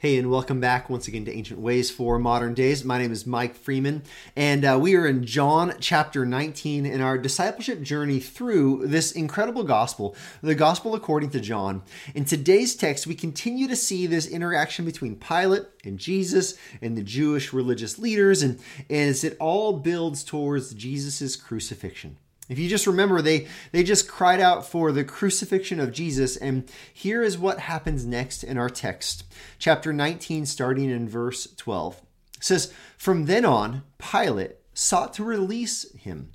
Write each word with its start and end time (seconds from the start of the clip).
Hey, 0.00 0.16
and 0.16 0.30
welcome 0.30 0.60
back 0.60 0.88
once 0.88 1.08
again 1.08 1.24
to 1.24 1.36
Ancient 1.36 1.58
Ways 1.58 1.90
for 1.90 2.20
Modern 2.20 2.54
Days. 2.54 2.84
My 2.84 2.98
name 2.98 3.10
is 3.10 3.26
Mike 3.26 3.56
Freeman, 3.56 4.04
and 4.36 4.64
uh, 4.64 4.78
we 4.80 4.94
are 4.94 5.08
in 5.08 5.26
John 5.26 5.74
chapter 5.80 6.24
19 6.24 6.86
in 6.86 7.00
our 7.00 7.18
discipleship 7.18 7.82
journey 7.82 8.20
through 8.20 8.86
this 8.86 9.10
incredible 9.10 9.64
gospel, 9.64 10.14
the 10.40 10.54
gospel 10.54 10.94
according 10.94 11.30
to 11.30 11.40
John. 11.40 11.82
In 12.14 12.24
today's 12.24 12.76
text, 12.76 13.08
we 13.08 13.16
continue 13.16 13.66
to 13.66 13.74
see 13.74 14.06
this 14.06 14.28
interaction 14.28 14.84
between 14.84 15.16
Pilate 15.16 15.64
and 15.82 15.98
Jesus 15.98 16.54
and 16.80 16.96
the 16.96 17.02
Jewish 17.02 17.52
religious 17.52 17.98
leaders, 17.98 18.40
and, 18.40 18.60
and 18.88 19.10
as 19.10 19.24
it 19.24 19.36
all 19.40 19.72
builds 19.72 20.22
towards 20.22 20.74
Jesus' 20.74 21.34
crucifixion. 21.34 22.18
If 22.48 22.58
you 22.58 22.68
just 22.68 22.86
remember, 22.86 23.20
they, 23.20 23.46
they 23.72 23.82
just 23.82 24.08
cried 24.08 24.40
out 24.40 24.66
for 24.66 24.90
the 24.90 25.04
crucifixion 25.04 25.78
of 25.80 25.92
Jesus, 25.92 26.36
and 26.36 26.70
here 26.92 27.22
is 27.22 27.36
what 27.36 27.60
happens 27.60 28.06
next 28.06 28.42
in 28.42 28.56
our 28.56 28.70
text. 28.70 29.24
Chapter 29.58 29.92
19, 29.92 30.46
starting 30.46 30.88
in 30.88 31.08
verse 31.08 31.46
12. 31.56 32.00
Says, 32.40 32.72
From 32.96 33.26
then 33.26 33.44
on, 33.44 33.82
Pilate 33.98 34.56
sought 34.72 35.12
to 35.14 35.24
release 35.24 35.92
him. 35.92 36.30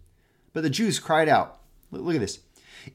But 0.52 0.62
the 0.62 0.70
Jews 0.70 1.00
cried 1.00 1.30
out, 1.30 1.60
Look, 1.92 2.04
look 2.04 2.16
at 2.16 2.22
this. 2.22 2.40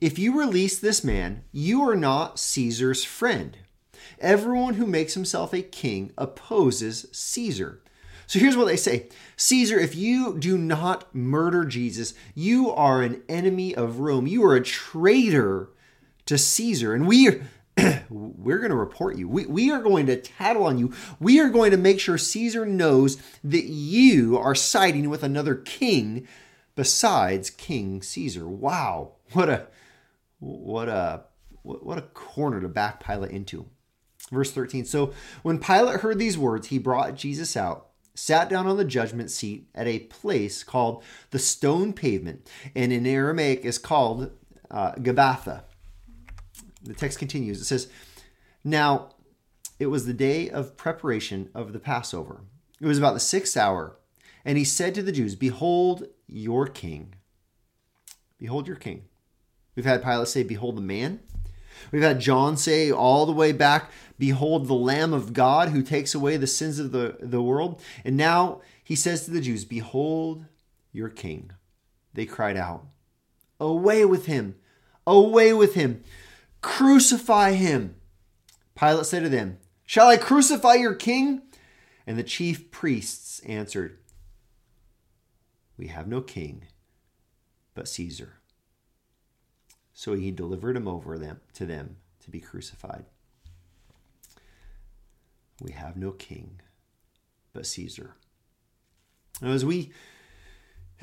If 0.00 0.18
you 0.18 0.38
release 0.38 0.78
this 0.78 1.02
man, 1.02 1.44
you 1.50 1.82
are 1.82 1.96
not 1.96 2.38
Caesar's 2.38 3.04
friend. 3.04 3.56
Everyone 4.20 4.74
who 4.74 4.86
makes 4.86 5.14
himself 5.14 5.52
a 5.52 5.62
king 5.62 6.12
opposes 6.18 7.06
Caesar. 7.12 7.82
So 8.28 8.38
here's 8.38 8.58
what 8.58 8.66
they 8.66 8.76
say 8.76 9.08
Caesar, 9.36 9.78
if 9.78 9.96
you 9.96 10.38
do 10.38 10.56
not 10.56 11.12
murder 11.14 11.64
Jesus, 11.64 12.14
you 12.34 12.70
are 12.70 13.02
an 13.02 13.22
enemy 13.28 13.74
of 13.74 13.98
Rome. 14.00 14.26
You 14.26 14.44
are 14.44 14.54
a 14.54 14.62
traitor 14.62 15.70
to 16.26 16.38
Caesar. 16.38 16.94
And 16.94 17.08
we 17.08 17.28
are. 17.28 17.40
we're 18.10 18.58
going 18.58 18.70
to 18.70 18.76
report 18.76 19.16
you. 19.16 19.28
We, 19.28 19.46
we 19.46 19.70
are 19.70 19.80
going 19.80 20.06
to 20.06 20.20
tattle 20.20 20.64
on 20.64 20.78
you. 20.78 20.92
We 21.20 21.38
are 21.38 21.48
going 21.48 21.70
to 21.70 21.76
make 21.76 22.00
sure 22.00 22.18
Caesar 22.18 22.66
knows 22.66 23.22
that 23.44 23.66
you 23.66 24.36
are 24.36 24.56
siding 24.56 25.08
with 25.08 25.22
another 25.22 25.54
king 25.54 26.26
besides 26.74 27.50
King 27.50 28.02
Caesar. 28.02 28.48
Wow. 28.48 29.12
What 29.32 29.48
a 29.48 29.68
what 30.40 30.88
a 30.88 31.24
what 31.62 31.98
a 31.98 32.02
corner 32.02 32.60
to 32.60 32.68
back 32.68 33.02
Pilate 33.02 33.30
into. 33.30 33.66
Verse 34.32 34.50
13. 34.50 34.84
So 34.84 35.14
when 35.42 35.58
Pilate 35.60 36.00
heard 36.00 36.18
these 36.18 36.36
words, 36.36 36.66
he 36.66 36.78
brought 36.78 37.14
Jesus 37.14 37.56
out 37.56 37.87
sat 38.18 38.48
down 38.48 38.66
on 38.66 38.76
the 38.76 38.84
judgment 38.84 39.30
seat 39.30 39.68
at 39.74 39.86
a 39.86 40.00
place 40.00 40.64
called 40.64 41.04
the 41.30 41.38
stone 41.38 41.92
pavement, 41.92 42.50
and 42.74 42.92
in 42.92 43.06
Aramaic 43.06 43.64
is 43.64 43.78
called 43.78 44.32
uh, 44.70 44.92
Gabbatha. 44.92 45.62
The 46.82 46.94
text 46.94 47.18
continues. 47.18 47.60
It 47.60 47.64
says, 47.64 47.88
Now 48.64 49.10
it 49.78 49.86
was 49.86 50.04
the 50.04 50.12
day 50.12 50.50
of 50.50 50.76
preparation 50.76 51.48
of 51.54 51.72
the 51.72 51.78
Passover. 51.78 52.40
It 52.80 52.86
was 52.86 52.98
about 52.98 53.14
the 53.14 53.20
sixth 53.20 53.56
hour, 53.56 53.96
and 54.44 54.58
he 54.58 54.64
said 54.64 54.94
to 54.96 55.02
the 55.02 55.12
Jews, 55.12 55.36
Behold 55.36 56.08
your 56.26 56.66
king. 56.66 57.14
Behold 58.36 58.66
your 58.66 58.76
king. 58.76 59.04
We've 59.76 59.84
had 59.84 60.02
Pilate 60.02 60.28
say, 60.28 60.42
Behold 60.42 60.76
the 60.76 60.82
man. 60.82 61.20
We've 61.90 62.02
had 62.02 62.20
John 62.20 62.56
say 62.56 62.90
all 62.90 63.26
the 63.26 63.32
way 63.32 63.52
back, 63.52 63.90
Behold 64.18 64.66
the 64.66 64.74
Lamb 64.74 65.12
of 65.12 65.32
God 65.32 65.68
who 65.70 65.82
takes 65.82 66.14
away 66.14 66.36
the 66.36 66.46
sins 66.46 66.78
of 66.78 66.92
the, 66.92 67.16
the 67.20 67.42
world. 67.42 67.80
And 68.04 68.16
now 68.16 68.60
he 68.82 68.96
says 68.96 69.24
to 69.24 69.30
the 69.30 69.40
Jews, 69.40 69.64
Behold 69.64 70.44
your 70.92 71.08
king. 71.08 71.52
They 72.14 72.26
cried 72.26 72.56
out, 72.56 72.86
Away 73.60 74.04
with 74.04 74.26
him! 74.26 74.56
Away 75.06 75.52
with 75.52 75.74
him! 75.74 76.02
Crucify 76.60 77.52
him! 77.52 77.94
Pilate 78.74 79.06
said 79.06 79.22
to 79.22 79.28
them, 79.28 79.58
Shall 79.84 80.08
I 80.08 80.16
crucify 80.16 80.74
your 80.74 80.94
king? 80.94 81.42
And 82.06 82.18
the 82.18 82.22
chief 82.22 82.70
priests 82.70 83.40
answered, 83.40 83.98
We 85.76 85.88
have 85.88 86.06
no 86.06 86.20
king 86.20 86.66
but 87.74 87.88
Caesar. 87.88 88.37
So 89.98 90.14
he 90.14 90.30
delivered 90.30 90.76
him 90.76 90.86
over 90.86 91.18
them 91.18 91.40
to 91.54 91.66
them 91.66 91.96
to 92.20 92.30
be 92.30 92.38
crucified. 92.38 93.04
We 95.60 95.72
have 95.72 95.96
no 95.96 96.12
king 96.12 96.60
but 97.52 97.66
Caesar. 97.66 98.14
Now, 99.42 99.50
as 99.50 99.64
we 99.64 99.90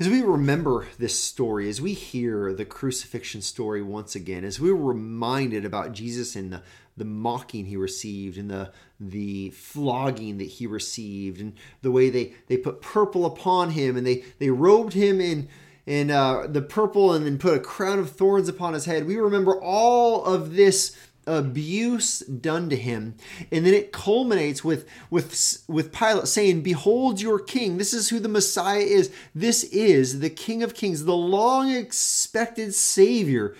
as 0.00 0.08
we 0.08 0.22
remember 0.22 0.86
this 0.98 1.22
story, 1.22 1.68
as 1.68 1.78
we 1.78 1.92
hear 1.92 2.54
the 2.54 2.64
crucifixion 2.64 3.42
story 3.42 3.82
once 3.82 4.14
again, 4.14 4.44
as 4.44 4.58
we're 4.58 4.72
reminded 4.72 5.66
about 5.66 5.92
Jesus 5.92 6.34
and 6.34 6.50
the, 6.50 6.62
the 6.96 7.04
mocking 7.04 7.66
he 7.66 7.76
received 7.76 8.38
and 8.38 8.50
the 8.50 8.72
the 8.98 9.50
flogging 9.50 10.38
that 10.38 10.44
he 10.44 10.66
received 10.66 11.38
and 11.38 11.52
the 11.82 11.90
way 11.90 12.08
they, 12.08 12.32
they 12.46 12.56
put 12.56 12.80
purple 12.80 13.26
upon 13.26 13.72
him 13.72 13.98
and 13.98 14.06
they, 14.06 14.24
they 14.38 14.48
robed 14.48 14.94
him 14.94 15.20
in 15.20 15.50
in 15.86 16.10
uh, 16.10 16.46
the 16.48 16.62
purple 16.62 17.12
and 17.12 17.24
then 17.24 17.38
put 17.38 17.56
a 17.56 17.60
crown 17.60 17.98
of 17.98 18.10
thorns 18.10 18.48
upon 18.48 18.74
his 18.74 18.84
head. 18.84 19.06
We 19.06 19.16
remember 19.16 19.60
all 19.60 20.24
of 20.24 20.54
this 20.54 20.96
abuse 21.26 22.20
done 22.20 22.68
to 22.70 22.76
him. 22.76 23.16
And 23.50 23.64
then 23.64 23.74
it 23.74 23.92
culminates 23.92 24.64
with 24.64 24.86
with 25.10 25.62
with 25.68 25.92
Pilate 25.92 26.28
saying 26.28 26.62
behold 26.62 27.20
your 27.20 27.38
king. 27.38 27.78
This 27.78 27.94
is 27.94 28.10
who 28.10 28.20
the 28.20 28.28
messiah 28.28 28.80
is. 28.80 29.12
This 29.34 29.64
is 29.64 30.20
the 30.20 30.30
king 30.30 30.62
of 30.62 30.74
kings 30.74 31.04
the 31.04 31.16
long 31.16 31.70
expected 31.70 32.74
savior. 32.74 33.56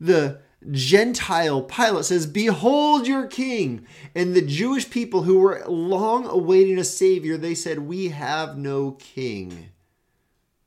The 0.00 0.40
Gentile 0.70 1.62
Pilate 1.62 2.06
says, 2.06 2.26
Behold 2.26 3.06
your 3.06 3.26
king. 3.26 3.86
And 4.14 4.34
the 4.34 4.42
Jewish 4.42 4.88
people 4.88 5.22
who 5.22 5.38
were 5.38 5.62
long 5.66 6.26
awaiting 6.26 6.78
a 6.78 6.84
Savior, 6.84 7.36
they 7.36 7.54
said, 7.54 7.80
We 7.80 8.08
have 8.08 8.56
no 8.56 8.92
king 8.92 9.70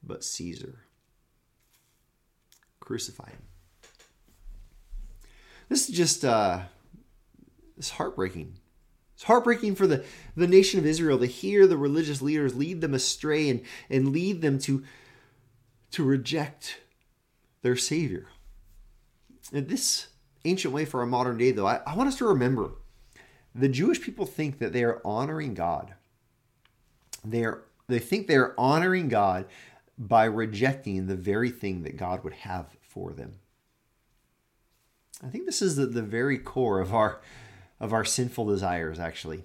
but 0.07 0.23
Caesar. 0.23 0.85
Crucify 2.79 3.29
him. 3.29 3.41
This 5.69 5.89
is 5.89 5.95
just 5.95 6.23
uh, 6.23 6.61
it's 7.77 7.91
heartbreaking. 7.91 8.53
It's 9.15 9.23
heartbreaking 9.23 9.75
for 9.75 9.87
the, 9.87 10.05
the 10.35 10.47
nation 10.47 10.79
of 10.79 10.85
Israel 10.85 11.17
to 11.17 11.25
hear 11.25 11.65
the 11.65 11.75
religious 11.75 12.21
leaders 12.21 12.55
lead 12.55 12.81
them 12.81 12.93
astray 12.93 13.49
and, 13.49 13.61
and 13.89 14.09
lead 14.09 14.41
them 14.41 14.59
to, 14.59 14.83
to 15.91 16.03
reject 16.03 16.81
their 17.63 17.75
Savior. 17.75 18.27
And 19.51 19.67
this 19.67 20.07
ancient 20.45 20.71
way 20.71 20.85
for 20.85 20.99
our 20.99 21.07
modern 21.07 21.39
day, 21.39 21.51
though, 21.51 21.65
I, 21.65 21.81
I 21.87 21.95
want 21.95 22.09
us 22.09 22.17
to 22.19 22.27
remember 22.27 22.73
the 23.55 23.69
Jewish 23.69 24.01
people 24.01 24.27
think 24.27 24.59
that 24.59 24.71
they 24.71 24.83
are 24.83 25.01
honoring 25.03 25.55
God. 25.55 25.95
They 27.25 27.43
are 27.43 27.63
they 27.87 27.99
think 27.99 28.27
they 28.27 28.35
are 28.35 28.53
honoring 28.57 29.07
God 29.07 29.45
by 29.97 30.25
rejecting 30.25 31.07
the 31.07 31.15
very 31.15 31.49
thing 31.49 31.83
that 31.83 31.97
God 31.97 32.23
would 32.23 32.33
have 32.33 32.75
for 32.81 33.13
them. 33.13 33.39
I 35.23 35.27
think 35.29 35.45
this 35.45 35.61
is 35.61 35.75
the, 35.75 35.87
the 35.87 36.03
very 36.03 36.37
core 36.37 36.79
of 36.79 36.93
our 36.93 37.21
of 37.79 37.93
our 37.93 38.05
sinful 38.05 38.45
desires. 38.45 38.99
Actually, 38.99 39.43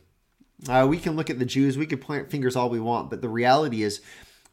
uh, 0.68 0.86
we 0.88 0.98
can 0.98 1.16
look 1.16 1.30
at 1.30 1.38
the 1.38 1.44
Jews, 1.46 1.78
we 1.78 1.86
can 1.86 1.98
point 1.98 2.30
fingers 2.30 2.56
all 2.56 2.70
we 2.70 2.80
want, 2.80 3.10
but 3.10 3.22
the 3.22 3.28
reality 3.28 3.82
is, 3.82 4.00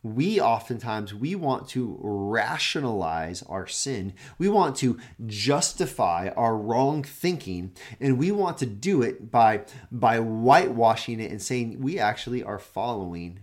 we 0.01 0.39
oftentimes 0.39 1.13
we 1.13 1.35
want 1.35 1.67
to 1.69 1.97
rationalize 2.01 3.43
our 3.43 3.67
sin. 3.67 4.13
We 4.37 4.47
want 4.47 4.77
to 4.77 4.97
justify 5.25 6.29
our 6.37 6.55
wrong 6.55 7.03
thinking, 7.03 7.73
and 7.99 8.17
we 8.17 8.31
want 8.31 8.57
to 8.59 8.65
do 8.65 9.01
it 9.01 9.29
by 9.29 9.65
by 9.91 10.19
whitewashing 10.19 11.19
it 11.19 11.31
and 11.31 11.41
saying 11.41 11.81
we 11.81 11.99
actually 11.99 12.41
are 12.43 12.59
following. 12.59 13.41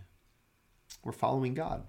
We're 1.05 1.13
following 1.13 1.53
God. 1.53 1.85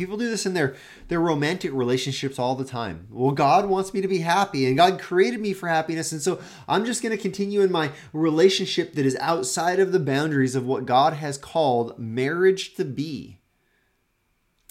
People 0.00 0.16
do 0.16 0.30
this 0.30 0.46
in 0.46 0.54
their, 0.54 0.74
their 1.08 1.20
romantic 1.20 1.74
relationships 1.74 2.38
all 2.38 2.54
the 2.54 2.64
time. 2.64 3.06
Well, 3.10 3.32
God 3.32 3.66
wants 3.66 3.92
me 3.92 4.00
to 4.00 4.08
be 4.08 4.20
happy, 4.20 4.66
and 4.66 4.74
God 4.74 4.98
created 4.98 5.40
me 5.40 5.52
for 5.52 5.68
happiness, 5.68 6.10
and 6.10 6.22
so 6.22 6.40
I'm 6.66 6.86
just 6.86 7.02
going 7.02 7.14
to 7.14 7.20
continue 7.20 7.60
in 7.60 7.70
my 7.70 7.90
relationship 8.14 8.94
that 8.94 9.04
is 9.04 9.14
outside 9.20 9.78
of 9.78 9.92
the 9.92 10.00
boundaries 10.00 10.54
of 10.54 10.64
what 10.64 10.86
God 10.86 11.12
has 11.12 11.36
called 11.36 11.98
marriage 11.98 12.74
to 12.76 12.84
be. 12.86 13.40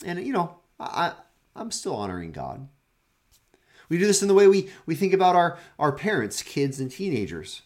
And 0.03 0.25
you 0.25 0.33
know, 0.33 0.57
I 0.79 1.13
I'm 1.55 1.69
still 1.69 1.95
honoring 1.95 2.31
God. 2.31 2.67
We 3.87 3.99
do 3.99 4.07
this 4.07 4.23
in 4.23 4.27
the 4.27 4.33
way 4.33 4.47
we, 4.47 4.71
we 4.87 4.95
think 4.95 5.13
about 5.13 5.35
our, 5.35 5.59
our 5.77 5.91
parents, 5.91 6.41
kids, 6.41 6.79
and 6.79 6.89
teenagers 6.89 7.61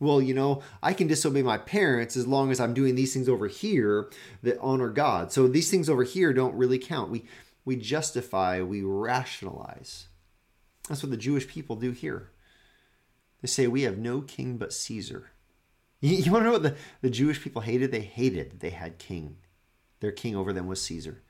well, 0.00 0.22
you 0.22 0.34
know, 0.34 0.62
I 0.82 0.92
can 0.92 1.08
disobey 1.08 1.42
my 1.42 1.58
parents 1.58 2.16
as 2.16 2.26
long 2.26 2.50
as 2.50 2.60
I'm 2.60 2.74
doing 2.74 2.94
these 2.94 3.12
things 3.12 3.28
over 3.28 3.48
here 3.48 4.10
that 4.42 4.58
honor 4.60 4.90
God. 4.90 5.32
So 5.32 5.48
these 5.48 5.70
things 5.70 5.90
over 5.90 6.04
here 6.04 6.32
don't 6.32 6.54
really 6.54 6.78
count. 6.78 7.10
We 7.10 7.24
we 7.64 7.76
justify, 7.76 8.62
we 8.62 8.82
rationalize. 8.82 10.08
That's 10.88 11.02
what 11.02 11.10
the 11.10 11.18
Jewish 11.18 11.46
people 11.46 11.76
do 11.76 11.90
here. 11.90 12.30
They 13.42 13.48
say 13.48 13.66
we 13.66 13.82
have 13.82 13.98
no 13.98 14.22
king 14.22 14.56
but 14.56 14.72
Caesar. 14.72 15.30
You, 16.00 16.14
you 16.14 16.30
want 16.30 16.42
to 16.42 16.46
know 16.46 16.52
what 16.52 16.62
the, 16.62 16.76
the 17.00 17.10
Jewish 17.10 17.42
people 17.42 17.62
hated? 17.62 17.90
They 17.90 18.02
hated 18.02 18.60
they 18.60 18.70
had 18.70 18.98
king. 18.98 19.38
Their 19.98 20.12
king 20.12 20.36
over 20.36 20.52
them 20.52 20.68
was 20.68 20.80
Caesar. 20.82 21.24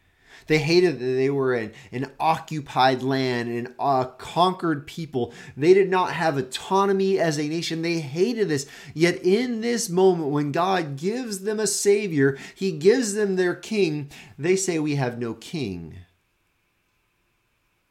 They 0.46 0.58
hated 0.58 0.98
that 0.98 1.04
they 1.04 1.30
were 1.30 1.54
an, 1.54 1.72
an 1.92 2.10
occupied 2.20 3.02
land, 3.02 3.48
an 3.50 3.74
uh, 3.78 4.04
conquered 4.04 4.86
people. 4.86 5.34
They 5.56 5.74
did 5.74 5.90
not 5.90 6.12
have 6.12 6.36
autonomy 6.36 7.18
as 7.18 7.38
a 7.38 7.48
nation. 7.48 7.82
They 7.82 8.00
hated 8.00 8.48
this. 8.48 8.66
Yet, 8.94 9.22
in 9.24 9.60
this 9.60 9.88
moment, 9.88 10.30
when 10.30 10.52
God 10.52 10.96
gives 10.96 11.40
them 11.40 11.60
a 11.60 11.66
Savior, 11.66 12.38
He 12.54 12.72
gives 12.72 13.14
them 13.14 13.36
their 13.36 13.54
king, 13.54 14.10
they 14.38 14.56
say, 14.56 14.78
We 14.78 14.94
have 14.94 15.18
no 15.18 15.34
king 15.34 15.96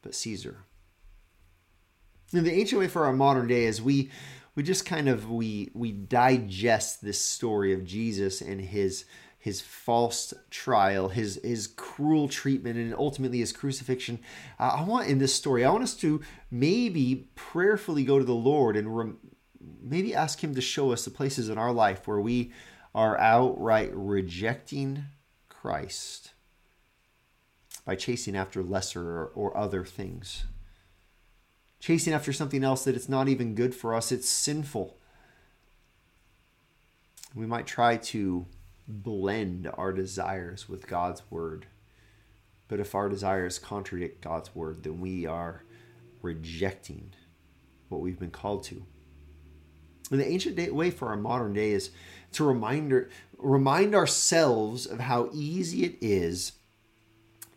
but 0.08 0.14
Caesar. 0.14 0.64
In 2.32 2.44
the 2.44 2.52
ancient 2.52 2.80
way 2.80 2.88
for 2.88 3.04
our 3.04 3.12
modern 3.12 3.46
day 3.46 3.64
is 3.64 3.82
we 3.82 4.10
we 4.54 4.62
just 4.62 4.86
kind 4.86 5.08
of 5.08 5.30
we 5.30 5.70
we 5.74 5.92
digest 5.92 7.02
this 7.02 7.20
story 7.20 7.74
of 7.74 7.84
Jesus 7.84 8.40
and 8.40 8.60
his 8.60 9.04
his 9.38 9.60
false 9.60 10.34
trial, 10.50 11.08
his 11.08 11.40
his 11.42 11.66
cruel 11.66 12.28
treatment, 12.28 12.76
and 12.76 12.94
ultimately 12.94 13.38
his 13.38 13.52
crucifixion. 13.52 14.18
Uh, 14.58 14.76
I 14.78 14.82
want 14.82 15.08
in 15.08 15.18
this 15.18 15.34
story, 15.34 15.64
I 15.64 15.70
want 15.70 15.84
us 15.84 15.94
to 15.96 16.20
maybe 16.50 17.28
prayerfully 17.34 18.04
go 18.04 18.18
to 18.18 18.24
the 18.24 18.34
Lord 18.34 18.76
and 18.76 19.16
maybe 19.80 20.14
ask 20.14 20.42
Him 20.42 20.54
to 20.54 20.60
show 20.60 20.92
us 20.92 21.04
the 21.04 21.10
places 21.10 21.48
in 21.48 21.58
our 21.58 21.72
life 21.72 22.06
where 22.06 22.20
we 22.20 22.52
are 22.94 23.18
outright 23.18 23.90
rejecting 23.92 25.04
Christ 25.48 26.32
by 27.84 27.96
chasing 27.96 28.36
after 28.36 28.62
lesser 28.62 29.02
or, 29.02 29.26
or 29.34 29.56
other 29.56 29.84
things. 29.84 30.44
Chasing 31.80 32.12
after 32.12 32.32
something 32.32 32.64
else 32.64 32.84
that 32.84 32.96
it's 32.96 33.08
not 33.08 33.28
even 33.28 33.54
good 33.54 33.74
for 33.74 33.94
us, 33.94 34.10
it's 34.10 34.28
sinful. 34.28 34.96
We 37.34 37.46
might 37.46 37.66
try 37.66 37.96
to 37.96 38.46
blend 38.88 39.70
our 39.74 39.92
desires 39.92 40.68
with 40.68 40.86
God's 40.86 41.22
word. 41.30 41.66
But 42.66 42.80
if 42.80 42.94
our 42.94 43.08
desires 43.08 43.58
contradict 43.58 44.22
God's 44.22 44.54
word, 44.54 44.82
then 44.82 45.00
we 45.00 45.26
are 45.26 45.62
rejecting 46.22 47.12
what 47.88 48.00
we've 48.00 48.18
been 48.18 48.30
called 48.30 48.64
to. 48.64 48.82
And 50.10 50.20
the 50.20 50.26
ancient 50.28 50.74
way 50.74 50.90
for 50.90 51.08
our 51.08 51.16
modern 51.16 51.52
day 51.52 51.72
is 51.72 51.90
to 52.32 52.44
remind, 52.44 53.06
remind 53.36 53.94
ourselves 53.94 54.86
of 54.86 55.00
how 55.00 55.30
easy 55.32 55.84
it 55.84 55.96
is 56.00 56.52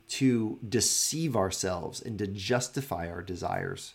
to 0.10 0.60
deceive 0.68 1.38
ourselves 1.38 2.02
and 2.02 2.20
to 2.20 2.28
justify 2.28 3.10
our 3.10 3.22
desires. 3.22 3.94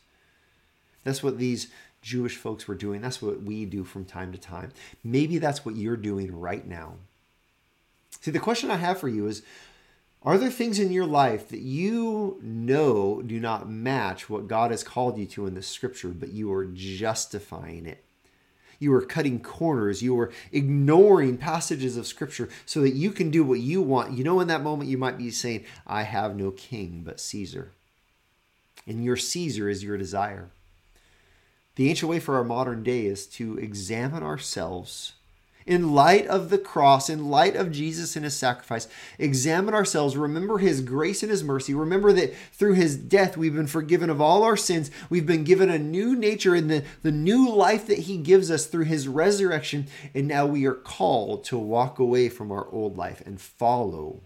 That's 1.04 1.22
what 1.22 1.38
these 1.38 1.68
Jewish 2.00 2.36
folks 2.36 2.66
were 2.66 2.74
doing. 2.74 3.02
That's 3.02 3.20
what 3.20 3.42
we 3.42 3.66
do 3.66 3.84
from 3.84 4.06
time 4.06 4.32
to 4.32 4.38
time. 4.38 4.72
Maybe 5.04 5.36
that's 5.38 5.64
what 5.64 5.76
you're 5.76 5.96
doing 5.96 6.34
right 6.34 6.66
now. 6.66 6.94
See, 8.20 8.30
the 8.30 8.38
question 8.38 8.70
I 8.70 8.76
have 8.76 8.98
for 8.98 9.08
you 9.08 9.26
is 9.26 9.42
Are 10.22 10.38
there 10.38 10.50
things 10.50 10.78
in 10.78 10.92
your 10.92 11.06
life 11.06 11.48
that 11.48 11.60
you 11.60 12.38
know 12.42 13.22
do 13.22 13.38
not 13.38 13.68
match 13.68 14.28
what 14.28 14.48
God 14.48 14.70
has 14.70 14.82
called 14.82 15.18
you 15.18 15.26
to 15.26 15.46
in 15.46 15.54
the 15.54 15.62
scripture, 15.62 16.08
but 16.08 16.32
you 16.32 16.52
are 16.52 16.64
justifying 16.64 17.86
it? 17.86 18.02
You 18.78 18.92
are 18.94 19.02
cutting 19.02 19.40
corners. 19.40 20.02
You 20.02 20.18
are 20.20 20.30
ignoring 20.52 21.38
passages 21.38 21.96
of 21.96 22.06
scripture 22.06 22.48
so 22.66 22.80
that 22.82 22.94
you 22.94 23.10
can 23.10 23.30
do 23.30 23.44
what 23.44 23.60
you 23.60 23.80
want. 23.80 24.12
You 24.12 24.24
know, 24.24 24.40
in 24.40 24.48
that 24.48 24.62
moment, 24.62 24.90
you 24.90 24.98
might 24.98 25.18
be 25.18 25.30
saying, 25.30 25.64
I 25.86 26.02
have 26.02 26.36
no 26.36 26.50
king 26.50 27.02
but 27.04 27.20
Caesar. 27.20 27.72
And 28.86 29.04
your 29.04 29.16
Caesar 29.16 29.68
is 29.68 29.82
your 29.82 29.96
desire. 29.96 30.50
The 31.76 31.88
ancient 31.88 32.10
way 32.10 32.20
for 32.20 32.36
our 32.36 32.44
modern 32.44 32.82
day 32.82 33.06
is 33.06 33.26
to 33.28 33.58
examine 33.58 34.22
ourselves 34.22 35.12
in 35.66 35.92
light 35.92 36.26
of 36.28 36.48
the 36.48 36.58
cross, 36.58 37.10
in 37.10 37.28
light 37.28 37.56
of 37.56 37.72
Jesus 37.72 38.14
and 38.14 38.24
his 38.24 38.36
sacrifice, 38.36 38.86
examine 39.18 39.74
ourselves, 39.74 40.16
remember 40.16 40.58
his 40.58 40.80
grace 40.80 41.22
and 41.22 41.30
his 41.30 41.42
mercy. 41.42 41.74
Remember 41.74 42.12
that 42.12 42.34
through 42.52 42.74
his 42.74 42.96
death, 42.96 43.36
we've 43.36 43.54
been 43.54 43.66
forgiven 43.66 44.08
of 44.08 44.20
all 44.20 44.44
our 44.44 44.56
sins. 44.56 44.90
We've 45.10 45.26
been 45.26 45.44
given 45.44 45.68
a 45.68 45.78
new 45.78 46.14
nature 46.14 46.54
in 46.54 46.68
the, 46.68 46.84
the 47.02 47.10
new 47.10 47.50
life 47.50 47.86
that 47.88 48.00
he 48.00 48.16
gives 48.16 48.50
us 48.50 48.66
through 48.66 48.84
his 48.84 49.08
resurrection. 49.08 49.88
And 50.14 50.28
now 50.28 50.46
we 50.46 50.66
are 50.66 50.74
called 50.74 51.44
to 51.44 51.58
walk 51.58 51.98
away 51.98 52.28
from 52.28 52.52
our 52.52 52.68
old 52.70 52.96
life 52.96 53.20
and 53.26 53.40
follow 53.40 54.20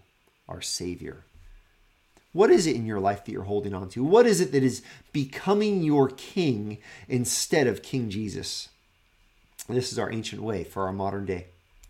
our 0.47 0.61
Savior. 0.61 1.25
What 2.33 2.51
is 2.51 2.65
it 2.67 2.75
in 2.75 2.85
your 2.85 2.99
life 2.99 3.25
that 3.25 3.31
you're 3.31 3.43
holding 3.43 3.73
on 3.73 3.89
to? 3.89 4.03
What 4.03 4.25
is 4.25 4.39
it 4.39 4.51
that 4.53 4.63
is 4.63 4.83
becoming 5.11 5.83
your 5.83 6.09
king 6.09 6.77
instead 7.09 7.67
of 7.67 7.81
King 7.81 8.09
Jesus? 8.09 8.69
This 9.67 9.91
is 9.91 9.99
our 9.99 10.11
ancient 10.11 10.41
way 10.41 10.63
for 10.63 10.85
our 10.85 10.93
modern 10.93 11.25
day. 11.25 11.47